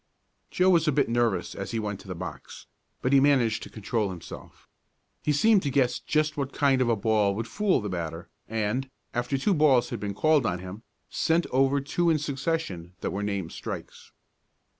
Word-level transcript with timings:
Joe 0.49 0.71
was 0.71 0.87
a 0.87 0.91
bit 0.91 1.09
nervous 1.09 1.53
as 1.53 1.69
he 1.69 1.79
went 1.79 1.99
to 1.99 2.07
the 2.07 2.15
box, 2.15 2.65
but 3.03 3.13
he 3.13 3.19
managed 3.19 3.61
to 3.61 3.69
control 3.69 4.09
himself. 4.09 4.67
He 5.21 5.31
seemed 5.31 5.61
to 5.61 5.69
guess 5.69 5.99
just 5.99 6.37
what 6.37 6.53
kind 6.53 6.81
of 6.81 6.89
a 6.89 6.95
ball 6.95 7.35
would 7.35 7.45
fool 7.47 7.81
the 7.81 7.87
batter, 7.89 8.27
and, 8.49 8.89
after 9.13 9.37
two 9.37 9.53
balls 9.53 9.91
had 9.91 9.99
been 9.99 10.15
called 10.15 10.43
on 10.47 10.57
him, 10.57 10.81
sent 11.11 11.45
over 11.51 11.79
two 11.79 12.09
in 12.09 12.17
succession 12.17 12.93
that 13.01 13.11
were 13.11 13.21
named 13.21 13.51
strikes. 13.51 14.11